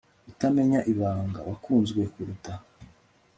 [0.31, 2.53] utamena ibanga, wakunzwe kuruta